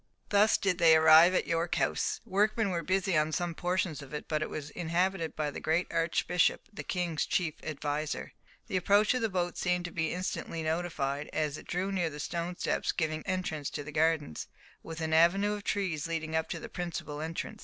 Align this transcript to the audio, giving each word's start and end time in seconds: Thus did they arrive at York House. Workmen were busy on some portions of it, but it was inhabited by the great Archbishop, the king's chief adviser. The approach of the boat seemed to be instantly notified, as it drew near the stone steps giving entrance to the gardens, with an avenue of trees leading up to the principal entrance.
Thus 0.29 0.57
did 0.57 0.79
they 0.79 0.95
arrive 0.95 1.35
at 1.35 1.45
York 1.45 1.75
House. 1.75 2.21
Workmen 2.25 2.71
were 2.71 2.81
busy 2.81 3.15
on 3.15 3.31
some 3.31 3.53
portions 3.53 4.01
of 4.01 4.15
it, 4.15 4.27
but 4.27 4.41
it 4.41 4.49
was 4.49 4.71
inhabited 4.71 5.35
by 5.35 5.51
the 5.51 5.59
great 5.59 5.85
Archbishop, 5.91 6.61
the 6.73 6.81
king's 6.81 7.23
chief 7.23 7.53
adviser. 7.61 8.33
The 8.65 8.77
approach 8.77 9.13
of 9.13 9.21
the 9.21 9.29
boat 9.29 9.59
seemed 9.59 9.85
to 9.85 9.91
be 9.91 10.11
instantly 10.11 10.63
notified, 10.63 11.29
as 11.33 11.55
it 11.59 11.67
drew 11.67 11.91
near 11.91 12.09
the 12.09 12.19
stone 12.19 12.57
steps 12.57 12.91
giving 12.91 13.21
entrance 13.27 13.69
to 13.69 13.83
the 13.83 13.91
gardens, 13.91 14.47
with 14.81 15.01
an 15.01 15.13
avenue 15.13 15.53
of 15.53 15.63
trees 15.63 16.07
leading 16.07 16.35
up 16.35 16.49
to 16.49 16.59
the 16.59 16.67
principal 16.67 17.21
entrance. 17.21 17.59